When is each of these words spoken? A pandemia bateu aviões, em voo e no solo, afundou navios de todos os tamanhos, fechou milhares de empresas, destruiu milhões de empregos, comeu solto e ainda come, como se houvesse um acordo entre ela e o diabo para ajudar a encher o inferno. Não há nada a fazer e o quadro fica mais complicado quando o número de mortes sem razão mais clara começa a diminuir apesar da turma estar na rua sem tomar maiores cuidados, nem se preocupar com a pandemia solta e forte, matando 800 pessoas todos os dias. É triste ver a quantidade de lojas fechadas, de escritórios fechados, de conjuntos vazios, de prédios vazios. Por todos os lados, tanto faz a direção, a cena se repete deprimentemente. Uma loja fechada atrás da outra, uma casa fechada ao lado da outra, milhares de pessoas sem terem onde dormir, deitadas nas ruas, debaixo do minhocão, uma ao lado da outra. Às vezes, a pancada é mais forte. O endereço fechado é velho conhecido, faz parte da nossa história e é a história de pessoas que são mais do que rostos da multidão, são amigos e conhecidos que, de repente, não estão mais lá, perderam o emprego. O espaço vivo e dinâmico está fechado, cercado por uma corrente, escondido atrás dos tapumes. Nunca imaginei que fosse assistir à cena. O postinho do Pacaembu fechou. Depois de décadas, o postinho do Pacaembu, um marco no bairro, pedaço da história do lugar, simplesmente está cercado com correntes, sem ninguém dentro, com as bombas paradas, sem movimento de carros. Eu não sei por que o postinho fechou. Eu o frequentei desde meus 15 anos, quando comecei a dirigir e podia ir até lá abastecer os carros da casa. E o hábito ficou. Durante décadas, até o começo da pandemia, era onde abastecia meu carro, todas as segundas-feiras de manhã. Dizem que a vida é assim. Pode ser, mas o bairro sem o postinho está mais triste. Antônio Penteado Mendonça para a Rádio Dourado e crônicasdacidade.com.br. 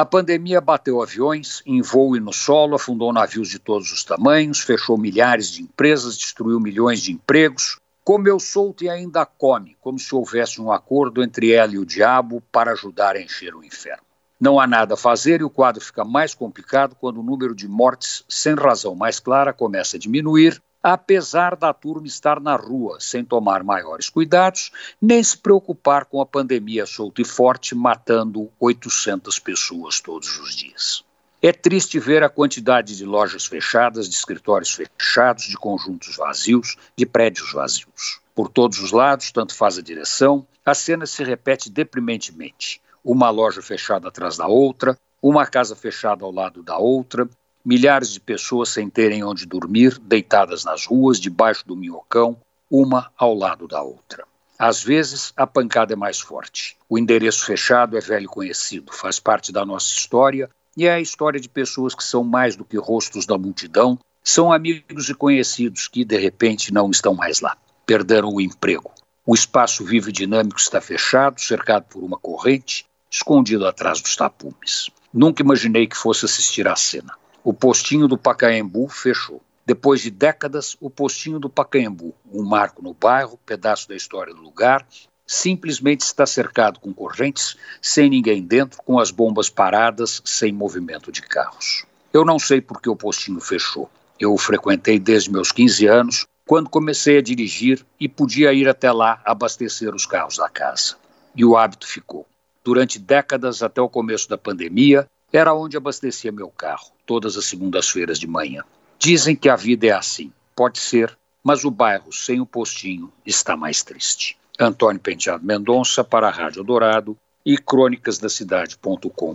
A 0.00 0.06
pandemia 0.06 0.62
bateu 0.62 1.02
aviões, 1.02 1.60
em 1.66 1.82
voo 1.82 2.16
e 2.16 2.20
no 2.20 2.32
solo, 2.32 2.74
afundou 2.74 3.12
navios 3.12 3.50
de 3.50 3.58
todos 3.58 3.92
os 3.92 4.02
tamanhos, 4.02 4.60
fechou 4.60 4.96
milhares 4.96 5.50
de 5.50 5.60
empresas, 5.60 6.16
destruiu 6.16 6.58
milhões 6.58 7.00
de 7.00 7.12
empregos, 7.12 7.78
comeu 8.02 8.40
solto 8.40 8.82
e 8.82 8.88
ainda 8.88 9.26
come, 9.26 9.76
como 9.78 9.98
se 9.98 10.14
houvesse 10.14 10.58
um 10.58 10.72
acordo 10.72 11.22
entre 11.22 11.52
ela 11.52 11.74
e 11.74 11.78
o 11.78 11.84
diabo 11.84 12.42
para 12.50 12.72
ajudar 12.72 13.14
a 13.14 13.20
encher 13.20 13.54
o 13.54 13.62
inferno. 13.62 14.02
Não 14.40 14.58
há 14.58 14.66
nada 14.66 14.94
a 14.94 14.96
fazer 14.96 15.42
e 15.42 15.44
o 15.44 15.50
quadro 15.50 15.84
fica 15.84 16.02
mais 16.02 16.34
complicado 16.34 16.96
quando 16.98 17.20
o 17.20 17.22
número 17.22 17.54
de 17.54 17.68
mortes 17.68 18.24
sem 18.26 18.54
razão 18.54 18.94
mais 18.94 19.20
clara 19.20 19.52
começa 19.52 19.98
a 19.98 20.00
diminuir 20.00 20.62
apesar 20.82 21.56
da 21.56 21.72
turma 21.72 22.06
estar 22.06 22.40
na 22.40 22.56
rua 22.56 22.98
sem 23.00 23.24
tomar 23.24 23.62
maiores 23.62 24.08
cuidados, 24.08 24.70
nem 25.00 25.22
se 25.22 25.36
preocupar 25.36 26.06
com 26.06 26.20
a 26.20 26.26
pandemia 26.26 26.86
solta 26.86 27.20
e 27.20 27.24
forte, 27.24 27.74
matando 27.74 28.50
800 28.58 29.38
pessoas 29.38 30.00
todos 30.00 30.38
os 30.38 30.54
dias. 30.56 31.04
É 31.42 31.52
triste 31.52 31.98
ver 31.98 32.22
a 32.22 32.28
quantidade 32.28 32.96
de 32.96 33.04
lojas 33.04 33.46
fechadas, 33.46 34.08
de 34.08 34.14
escritórios 34.14 34.70
fechados, 34.72 35.44
de 35.44 35.56
conjuntos 35.56 36.16
vazios, 36.16 36.76
de 36.96 37.06
prédios 37.06 37.52
vazios. 37.52 38.20
Por 38.34 38.48
todos 38.48 38.78
os 38.80 38.92
lados, 38.92 39.30
tanto 39.32 39.54
faz 39.54 39.78
a 39.78 39.82
direção, 39.82 40.46
a 40.64 40.74
cena 40.74 41.06
se 41.06 41.24
repete 41.24 41.70
deprimentemente. 41.70 42.80
Uma 43.02 43.30
loja 43.30 43.62
fechada 43.62 44.08
atrás 44.08 44.36
da 44.36 44.46
outra, 44.46 44.98
uma 45.22 45.46
casa 45.46 45.74
fechada 45.74 46.24
ao 46.26 46.30
lado 46.30 46.62
da 46.62 46.76
outra, 46.76 47.26
milhares 47.64 48.10
de 48.10 48.20
pessoas 48.20 48.70
sem 48.70 48.88
terem 48.88 49.22
onde 49.22 49.44
dormir, 49.46 49.98
deitadas 49.98 50.64
nas 50.64 50.86
ruas, 50.86 51.20
debaixo 51.20 51.66
do 51.66 51.76
minhocão, 51.76 52.36
uma 52.70 53.10
ao 53.18 53.34
lado 53.34 53.68
da 53.68 53.82
outra. 53.82 54.24
Às 54.58 54.82
vezes, 54.82 55.32
a 55.36 55.46
pancada 55.46 55.92
é 55.92 55.96
mais 55.96 56.20
forte. 56.20 56.76
O 56.88 56.98
endereço 56.98 57.44
fechado 57.44 57.96
é 57.96 58.00
velho 58.00 58.28
conhecido, 58.28 58.92
faz 58.92 59.18
parte 59.18 59.52
da 59.52 59.64
nossa 59.64 59.86
história 59.88 60.48
e 60.76 60.86
é 60.86 60.94
a 60.94 61.00
história 61.00 61.40
de 61.40 61.48
pessoas 61.48 61.94
que 61.94 62.04
são 62.04 62.22
mais 62.22 62.56
do 62.56 62.64
que 62.64 62.78
rostos 62.78 63.26
da 63.26 63.36
multidão, 63.36 63.98
são 64.22 64.52
amigos 64.52 65.08
e 65.08 65.14
conhecidos 65.14 65.88
que, 65.88 66.04
de 66.04 66.16
repente, 66.16 66.72
não 66.72 66.90
estão 66.90 67.14
mais 67.14 67.40
lá, 67.40 67.56
perderam 67.84 68.28
o 68.32 68.40
emprego. 68.40 68.90
O 69.26 69.34
espaço 69.34 69.84
vivo 69.84 70.10
e 70.10 70.12
dinâmico 70.12 70.58
está 70.58 70.80
fechado, 70.80 71.40
cercado 71.40 71.84
por 71.84 72.02
uma 72.04 72.18
corrente, 72.18 72.86
escondido 73.10 73.66
atrás 73.66 74.00
dos 74.00 74.14
tapumes. 74.14 74.88
Nunca 75.12 75.42
imaginei 75.42 75.86
que 75.86 75.96
fosse 75.96 76.24
assistir 76.26 76.68
à 76.68 76.76
cena. 76.76 77.14
O 77.42 77.52
postinho 77.54 78.06
do 78.06 78.18
Pacaembu 78.18 78.86
fechou. 78.88 79.40
Depois 79.64 80.02
de 80.02 80.10
décadas, 80.10 80.76
o 80.78 80.90
postinho 80.90 81.38
do 81.38 81.48
Pacaembu, 81.48 82.14
um 82.30 82.42
marco 82.44 82.82
no 82.82 82.92
bairro, 82.92 83.38
pedaço 83.46 83.88
da 83.88 83.96
história 83.96 84.34
do 84.34 84.42
lugar, 84.42 84.86
simplesmente 85.26 86.02
está 86.02 86.26
cercado 86.26 86.78
com 86.80 86.92
correntes, 86.92 87.56
sem 87.80 88.10
ninguém 88.10 88.42
dentro, 88.42 88.82
com 88.82 88.98
as 88.98 89.10
bombas 89.10 89.48
paradas, 89.48 90.20
sem 90.24 90.52
movimento 90.52 91.10
de 91.10 91.22
carros. 91.22 91.86
Eu 92.12 92.24
não 92.26 92.38
sei 92.38 92.60
por 92.60 92.82
que 92.82 92.90
o 92.90 92.96
postinho 92.96 93.40
fechou. 93.40 93.90
Eu 94.18 94.34
o 94.34 94.38
frequentei 94.38 94.98
desde 94.98 95.30
meus 95.30 95.50
15 95.50 95.86
anos, 95.86 96.26
quando 96.44 96.68
comecei 96.68 97.16
a 97.16 97.22
dirigir 97.22 97.86
e 97.98 98.06
podia 98.06 98.52
ir 98.52 98.68
até 98.68 98.92
lá 98.92 99.18
abastecer 99.24 99.94
os 99.94 100.04
carros 100.04 100.36
da 100.36 100.48
casa. 100.50 100.96
E 101.34 101.42
o 101.42 101.56
hábito 101.56 101.86
ficou. 101.86 102.26
Durante 102.62 102.98
décadas, 102.98 103.62
até 103.62 103.80
o 103.80 103.88
começo 103.88 104.28
da 104.28 104.36
pandemia, 104.36 105.08
era 105.32 105.54
onde 105.54 105.76
abastecia 105.76 106.32
meu 106.32 106.48
carro, 106.50 106.88
todas 107.06 107.36
as 107.36 107.44
segundas-feiras 107.44 108.18
de 108.18 108.26
manhã. 108.26 108.64
Dizem 108.98 109.36
que 109.36 109.48
a 109.48 109.54
vida 109.56 109.86
é 109.86 109.90
assim. 109.90 110.32
Pode 110.56 110.78
ser, 110.80 111.16
mas 111.42 111.64
o 111.64 111.70
bairro 111.70 112.12
sem 112.12 112.40
o 112.40 112.46
postinho 112.46 113.12
está 113.24 113.56
mais 113.56 113.82
triste. 113.82 114.36
Antônio 114.58 115.00
Penteado 115.00 115.44
Mendonça 115.44 116.02
para 116.02 116.28
a 116.28 116.30
Rádio 116.32 116.64
Dourado 116.64 117.16
e 117.46 117.56
crônicasdacidade.com.br. 117.56 119.30